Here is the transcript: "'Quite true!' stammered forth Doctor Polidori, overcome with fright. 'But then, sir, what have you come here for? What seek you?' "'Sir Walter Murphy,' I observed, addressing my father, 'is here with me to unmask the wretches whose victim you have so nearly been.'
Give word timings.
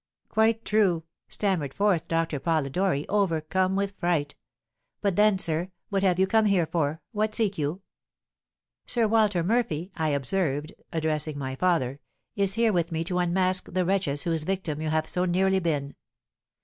"'Quite 0.29 0.65
true!' 0.65 1.03
stammered 1.27 1.75
forth 1.75 2.07
Doctor 2.07 2.39
Polidori, 2.39 3.07
overcome 3.07 3.75
with 3.75 3.93
fright. 3.99 4.33
'But 4.99 5.15
then, 5.15 5.37
sir, 5.37 5.69
what 5.89 6.01
have 6.01 6.17
you 6.17 6.25
come 6.25 6.45
here 6.45 6.65
for? 6.65 7.03
What 7.11 7.35
seek 7.35 7.59
you?' 7.59 7.83
"'Sir 8.87 9.07
Walter 9.07 9.43
Murphy,' 9.43 9.91
I 9.95 10.09
observed, 10.09 10.73
addressing 10.91 11.37
my 11.37 11.55
father, 11.55 11.99
'is 12.35 12.55
here 12.55 12.73
with 12.73 12.91
me 12.91 13.03
to 13.03 13.19
unmask 13.19 13.71
the 13.71 13.85
wretches 13.85 14.23
whose 14.23 14.41
victim 14.41 14.81
you 14.81 14.89
have 14.89 15.07
so 15.07 15.25
nearly 15.25 15.59
been.' 15.59 15.93